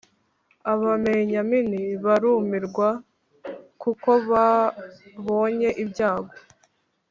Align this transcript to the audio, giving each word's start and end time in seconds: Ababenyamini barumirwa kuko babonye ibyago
Ababenyamini 0.71 1.81
barumirwa 2.03 2.89
kuko 3.81 4.09
babonye 4.31 5.69
ibyago 5.83 6.33